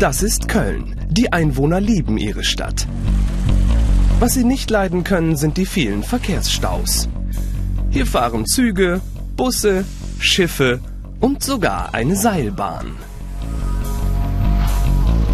Das 0.00 0.22
ist 0.22 0.48
Köln. 0.48 0.96
Die 1.10 1.30
Einwohner 1.30 1.78
lieben 1.78 2.16
ihre 2.16 2.42
Stadt. 2.42 2.88
Was 4.18 4.32
sie 4.32 4.44
nicht 4.44 4.70
leiden 4.70 5.04
können, 5.04 5.36
sind 5.36 5.58
die 5.58 5.66
vielen 5.66 6.02
Verkehrsstaus. 6.02 7.10
Hier 7.90 8.06
fahren 8.06 8.46
Züge, 8.46 9.02
Busse, 9.36 9.84
Schiffe 10.18 10.80
und 11.20 11.42
sogar 11.42 11.92
eine 11.92 12.16
Seilbahn. 12.16 12.96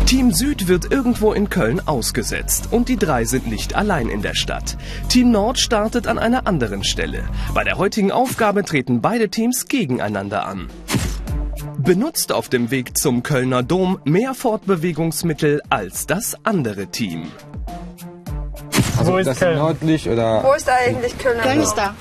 Team 0.07 0.33
Süd 0.33 0.67
wird 0.67 0.91
irgendwo 0.91 1.33
in 1.33 1.49
Köln 1.49 1.81
ausgesetzt 1.87 2.69
und 2.73 2.89
die 2.89 2.97
drei 2.97 3.25
sind 3.25 3.47
nicht 3.47 3.77
allein 3.77 4.09
in 4.09 4.23
der 4.23 4.35
Stadt. 4.35 4.77
Team 5.09 5.31
Nord 5.31 5.61
startet 5.61 6.09
an 6.09 6.19
einer 6.19 6.49
anderen 6.49 6.83
Stelle. 6.83 7.23
Bei 7.55 7.63
der 7.63 7.79
heutigen 7.79 8.11
Aufgabe 8.11 8.65
treten 8.65 9.01
beide 9.01 9.29
Teams 9.29 9.67
gegeneinander 9.69 10.45
an. 10.45 10.69
Benutzt 11.87 12.33
auf 12.33 12.49
dem 12.49 12.71
Weg 12.73 12.99
zum 12.99 13.23
Kölner 13.23 13.63
Dom 13.63 14.01
mehr 14.05 14.35
Fortbewegungsmittel 14.35 15.63
als 15.71 16.07
das 16.07 16.35
andere 16.43 16.89
Team. 16.89 17.29
Also 18.99 19.13
Wo 19.13 19.17
ist 19.19 19.27
das 19.27 19.39
Köln? 19.39 19.57
nördlich 19.57 20.09
oder 20.09 20.43
Wo 20.43 20.53
ist 20.55 20.69
eigentlich 20.69 21.17
Kölner 21.17 21.43
Köln 21.45 21.59
Dom? 21.59 21.65
ist 21.65 21.75
da. 21.75 21.95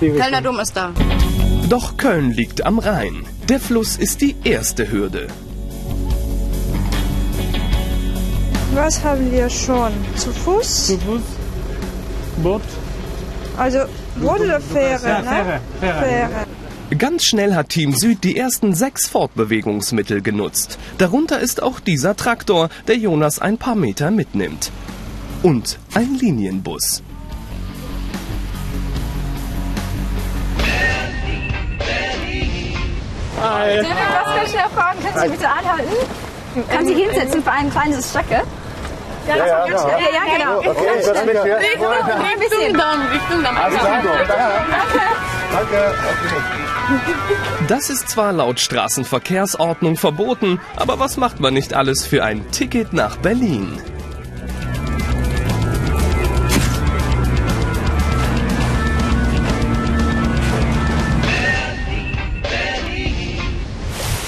Kölner 0.00 0.40
Dom 0.40 0.58
ist 0.60 0.74
da. 0.76 0.92
Doch 1.68 1.96
Köln 1.98 2.30
liegt 2.32 2.64
am 2.64 2.78
Rhein. 2.78 3.26
Der 3.50 3.60
Fluss 3.60 3.96
ist 3.96 4.22
die 4.22 4.34
erste 4.44 4.90
Hürde. 4.90 5.26
Was 8.74 9.04
haben 9.04 9.30
wir 9.30 9.50
schon? 9.50 9.92
Zu 10.16 10.30
Fuß? 10.32 10.86
Zu 10.86 10.98
Fuß, 10.98 11.20
Boot, 12.42 12.62
Also 13.58 13.80
Boot 14.16 14.40
oder 14.40 14.60
Fähre, 14.60 15.06
ja, 15.06 15.18
ne? 15.20 15.28
Fähre, 15.28 15.60
Fähre. 15.80 16.04
Fähre. 16.06 16.46
Ganz 17.02 17.24
schnell 17.24 17.56
hat 17.56 17.70
Team 17.70 17.96
Süd 17.96 18.22
die 18.22 18.36
ersten 18.36 18.74
sechs 18.74 19.08
Fortbewegungsmittel 19.08 20.22
genutzt. 20.22 20.78
Darunter 20.98 21.40
ist 21.40 21.60
auch 21.60 21.80
dieser 21.80 22.14
Traktor, 22.14 22.68
der 22.86 22.96
Jonas 22.96 23.40
ein 23.40 23.58
paar 23.58 23.74
Meter 23.74 24.12
mitnimmt. 24.12 24.70
Und 25.42 25.80
ein 25.94 26.14
Linienbus. 26.14 27.02
Darf 33.36 33.66
ich 33.66 33.82
ganz 34.36 34.50
schnell 34.50 34.68
fragen, 34.72 34.98
kannst 35.02 35.24
du 35.24 35.30
bitte 35.30 35.48
anhalten? 35.48 35.92
Kann 36.68 36.86
sie 36.86 36.94
hinsetzen 36.94 37.42
für 37.42 37.50
ein 37.50 37.68
kleines 37.68 38.10
Strecke? 38.10 38.42
Ja, 39.26 39.36
ja, 39.36 39.44
ja, 39.44 39.66
ja, 39.66 39.98
ja 39.98 40.36
genau. 40.38 40.58
Okay, 40.58 40.86
ich 41.00 41.06
das 41.06 41.24
mit 41.24 41.42
hier. 41.42 41.56
Ein 41.56 42.38
bisschen. 42.38 42.76
Richtung 42.76 43.42
Dom. 43.42 43.56
Alles 43.56 43.78
klar. 43.80 44.02
Danke. 45.52 45.94
Das 47.68 47.90
ist 47.90 48.08
zwar 48.08 48.32
laut 48.32 48.60
Straßenverkehrsordnung 48.60 49.96
verboten, 49.96 50.60
aber 50.76 50.98
was 50.98 51.16
macht 51.16 51.40
man 51.40 51.54
nicht 51.54 51.74
alles 51.74 52.04
für 52.04 52.24
ein 52.24 52.50
Ticket 52.50 52.92
nach 52.92 53.16
Berlin? 53.16 53.80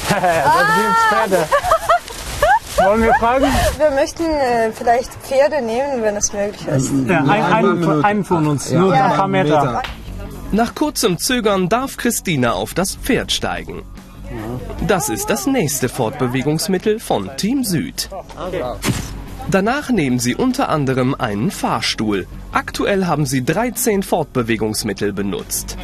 das 0.09 0.67
gibt's 0.77 1.05
Pferde. 1.09 1.49
Wollen 2.77 3.03
wir 3.03 3.15
fragen? 3.15 3.47
Wir 3.79 3.91
möchten 3.91 4.25
äh, 4.25 4.73
vielleicht 4.73 5.13
Pferde 5.23 5.63
nehmen, 5.63 6.03
wenn 6.03 6.17
es 6.17 6.33
möglich 6.33 6.67
ist. 6.67 6.93
Ja, 7.07 7.21
ein, 7.21 7.29
ein, 7.29 8.05
einen 8.05 8.25
von 8.25 8.47
uns, 8.47 8.71
nur 8.71 8.93
ein 8.93 9.13
paar 9.13 9.29
Meter. 9.29 9.83
Nach 10.55 10.77
kurzem 10.77 11.19
Zögern 11.19 11.69
darf 11.69 11.97
Christina 11.97 12.53
auf 12.53 12.75
das 12.75 12.95
Pferd 12.95 13.33
steigen. 13.33 13.83
Das 14.87 15.09
ist 15.09 15.29
das 15.29 15.49
nächste 15.49 15.89
Fortbewegungsmittel 15.89 17.01
von 17.01 17.29
Team 17.37 17.65
Süd. 17.65 18.09
Danach 19.51 19.91
nehmen 19.91 20.21
sie 20.21 20.37
unter 20.37 20.69
anderem 20.69 21.13
einen 21.17 21.51
Fahrstuhl. 21.51 22.29
Aktuell 22.53 23.07
haben 23.07 23.27
sie 23.27 23.45
13 23.45 24.05
Fortbewegungsmittel 24.05 25.13
benutzt. 25.13 25.77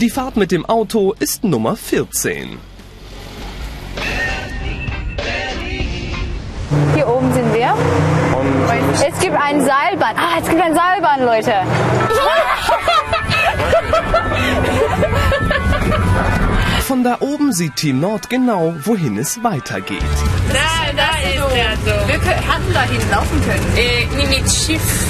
Die 0.00 0.08
Fahrt 0.08 0.38
mit 0.38 0.50
dem 0.50 0.64
Auto 0.64 1.12
ist 1.18 1.44
Nummer 1.44 1.76
14. 1.76 2.58
Hier 6.94 7.06
oben 7.06 7.34
sind 7.34 7.52
wir. 7.52 7.74
Es 8.94 9.20
gibt 9.20 9.36
ein 9.36 9.60
Seilbahn. 9.60 10.16
Ah, 10.16 10.38
es 10.40 10.48
gibt 10.48 10.62
ein 10.62 10.74
Seilbahn, 10.74 11.22
Leute. 11.22 11.52
Von 16.86 17.02
da 17.02 17.16
oben 17.20 17.52
sieht 17.52 17.76
Team 17.76 18.00
Nord 18.00 18.28
genau, 18.28 18.74
wohin 18.84 19.16
es 19.16 19.42
weitergeht. 19.42 20.02
Da, 20.52 20.92
da 20.94 21.16
ist 21.28 21.54
der 21.54 21.76
Dom. 21.76 22.08
Wir 22.08 22.20
hatten 22.20 22.72
dahin 22.72 23.10
laufen 23.10 23.40
können. 23.42 23.76
Äh, 23.76 24.06
nee, 24.16 24.26
mit 24.38 24.50
Schiff. 24.50 25.06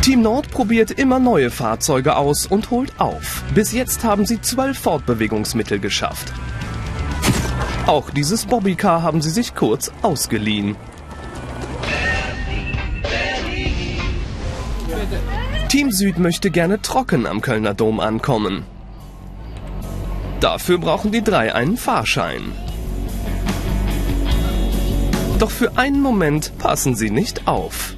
Team 0.00 0.22
Nord 0.22 0.50
probiert 0.50 0.92
immer 0.92 1.18
neue 1.18 1.50
Fahrzeuge 1.50 2.16
aus 2.16 2.46
und 2.46 2.70
holt 2.70 2.98
auf. 2.98 3.42
Bis 3.54 3.72
jetzt 3.72 4.04
haben 4.04 4.24
sie 4.24 4.40
zwölf 4.40 4.78
Fortbewegungsmittel 4.78 5.78
geschafft. 5.78 6.32
Auch 7.86 8.10
dieses 8.10 8.46
Bobbycar 8.46 9.02
haben 9.02 9.20
sie 9.20 9.30
sich 9.30 9.54
kurz 9.54 9.90
ausgeliehen. 10.02 10.76
Team 15.70 15.92
Süd 15.92 16.18
möchte 16.18 16.50
gerne 16.50 16.82
trocken 16.82 17.28
am 17.28 17.40
Kölner 17.40 17.74
Dom 17.74 18.00
ankommen. 18.00 18.64
Dafür 20.40 20.78
brauchen 20.78 21.12
die 21.12 21.22
drei 21.22 21.54
einen 21.54 21.76
Fahrschein. 21.76 22.50
Doch 25.38 25.52
für 25.52 25.78
einen 25.78 26.02
Moment 26.02 26.58
passen 26.58 26.96
sie 26.96 27.10
nicht 27.10 27.46
auf. 27.46 27.94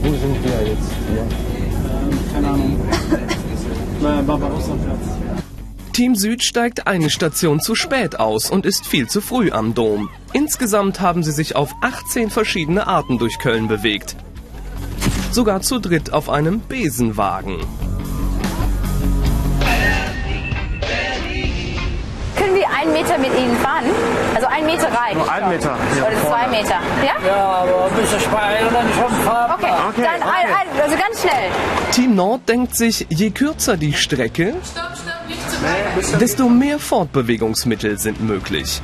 wo 0.00 0.08
sind 0.08 0.42
wir 0.42 0.66
jetzt 0.66 0.90
hier? 1.10 1.26
Keine 2.32 2.48
Ahnung. 2.48 2.80
Bei 4.02 4.22
Barbarossa-Platz. 4.22 5.18
Team 5.92 6.16
Süd 6.16 6.42
steigt 6.42 6.86
eine 6.86 7.10
Station 7.10 7.60
zu 7.60 7.74
spät 7.74 8.18
aus 8.18 8.50
und 8.50 8.64
ist 8.64 8.86
viel 8.86 9.06
zu 9.06 9.20
früh 9.20 9.50
am 9.50 9.74
Dom. 9.74 10.08
Insgesamt 10.32 10.98
haben 11.00 11.22
sie 11.22 11.32
sich 11.32 11.56
auf 11.56 11.74
18 11.82 12.30
verschiedene 12.30 12.86
Arten 12.86 13.18
durch 13.18 13.38
Köln 13.38 13.68
bewegt. 13.68 14.16
Sogar 15.30 15.60
zu 15.60 15.78
dritt 15.78 16.12
auf 16.12 16.30
einem 16.30 16.60
Besenwagen. 16.60 17.58
Können 22.36 22.54
wir 22.54 22.68
einen 22.70 22.92
Meter 22.92 23.18
mit 23.18 23.30
Ihnen 23.38 23.56
fahren? 23.56 23.84
Also 24.34 24.46
ein 24.46 24.66
Meter 24.66 24.88
reicht. 24.88 25.16
Nur 25.16 25.30
ein 25.30 25.48
Meter. 25.48 25.76
Oder 25.96 26.28
zwei 26.28 26.48
Meter. 26.48 26.80
Ja? 27.04 27.26
Ja, 27.26 27.44
aber 27.44 27.86
ein 27.86 28.00
bisschen 28.00 28.20
Speil 28.20 28.58
dann 28.72 28.86
schon 28.92 29.24
fahren. 29.24 29.52
Okay. 29.58 29.72
Dann 29.96 30.22
Ein, 30.22 30.22
ein, 30.22 30.82
also 30.82 30.96
ganz 30.96 31.20
schnell. 31.20 31.50
Team 31.92 32.14
Nord 32.14 32.48
denkt 32.48 32.74
sich, 32.76 33.06
je 33.10 33.30
kürzer 33.30 33.76
die 33.76 33.92
Strecke, 33.92 34.54
desto 36.20 36.48
mehr 36.48 36.78
Fortbewegungsmittel 36.78 37.98
sind 37.98 38.20
möglich. 38.22 38.80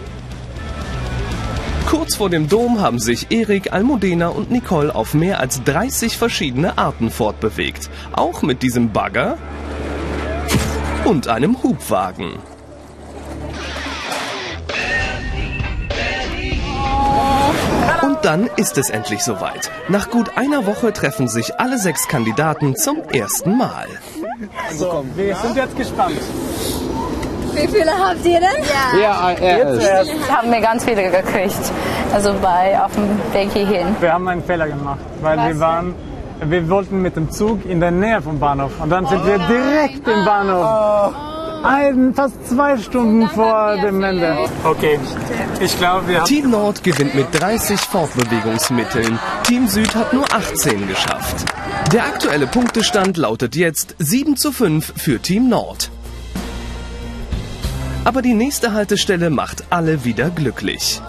Kurz 1.92 2.16
vor 2.16 2.30
dem 2.30 2.48
Dom 2.48 2.80
haben 2.80 2.98
sich 2.98 3.30
Erik, 3.30 3.75
Almudena 3.75 4.28
und 4.28 4.50
Nicole 4.50 4.94
auf 4.94 5.12
mehr 5.12 5.41
als 5.41 5.62
30 5.62 6.16
verschiedene 6.16 6.78
Arten 6.78 7.10
fortbewegt. 7.10 7.91
Auch 8.12 8.41
mit 8.41 8.62
diesem 8.62 8.92
Bagger 8.92 9.36
und 11.04 11.28
einem 11.28 11.62
Hubwagen. 11.62 12.38
Und 18.00 18.19
dann 18.22 18.49
ist 18.56 18.78
es 18.78 18.88
endlich 18.88 19.22
soweit. 19.22 19.70
Nach 19.88 20.08
gut 20.08 20.38
einer 20.38 20.64
Woche 20.64 20.94
treffen 20.94 21.28
sich 21.28 21.61
alle 21.61 21.78
sechs 21.78 22.08
Kandidaten 22.08 22.75
zum 22.75 23.02
ersten 23.02 23.58
Mal. 23.58 23.87
So, 24.75 25.05
wir 25.14 25.37
sind 25.37 25.56
jetzt 25.56 25.76
gespannt. 25.76 26.17
Wie 27.54 27.69
viele 27.69 27.93
habt 27.93 28.25
ihr 28.25 28.40
denn? 28.40 29.00
Ja, 29.00 29.31
er 29.31 29.69
ist. 29.70 30.31
Haben 30.31 30.50
wir 30.50 30.60
ganz 30.60 30.84
viele 30.84 31.10
gekriegt. 31.10 31.72
Also 32.12 32.34
bei 32.40 32.78
auf 32.81 32.93
dem 32.93 33.08
Weg 33.32 33.50
hierhin. 33.52 33.96
Wir 34.00 34.12
haben 34.12 34.28
einen 34.28 34.43
Fehler 34.44 34.69
gemacht, 34.69 35.00
weil 35.20 35.38
wir 35.38 35.60
waren, 35.60 35.94
wir 36.44 36.69
wollten 36.69 37.00
mit 37.00 37.16
dem 37.16 37.31
Zug 37.31 37.64
in 37.64 37.81
der 37.81 37.90
Nähe 37.90 38.20
vom 38.20 38.38
Bahnhof 38.38 38.72
und 38.81 38.90
dann 38.90 39.06
sind 39.06 39.25
wir 39.26 39.38
direkt 39.38 40.06
im 40.06 40.25
Bahnhof. 40.25 41.14
Ein, 41.64 42.12
fast 42.12 42.49
zwei 42.49 42.76
Stunden 42.76 43.28
vor 43.28 43.76
dem 43.76 44.02
Ende. 44.02 44.37
Okay, 44.64 44.98
ich 45.60 45.78
glaube, 45.78 46.08
wir 46.08 46.19
haben 46.19 46.26
Team 46.26 46.50
Nord 46.50 46.82
gewinnt 46.82 47.14
mit 47.14 47.26
30 47.40 47.78
Fortbewegungsmitteln. 47.78 49.16
Team 49.44 49.69
Süd 49.69 49.94
hat 49.94 50.12
nur 50.12 50.25
18 50.25 50.88
geschafft. 50.88 51.44
Der 51.93 52.05
aktuelle 52.05 52.48
Punktestand 52.48 53.16
lautet 53.16 53.55
jetzt 53.55 53.94
7 53.98 54.37
zu 54.37 54.50
5 54.50 54.93
für 54.96 55.20
Team 55.20 55.48
Nord. 55.48 55.90
Aber 58.04 58.20
die 58.20 58.34
nächste 58.34 58.72
Haltestelle 58.72 59.31
macht 59.31 59.64
alle 59.70 60.04
wieder 60.04 60.31
glücklich. 60.31 61.00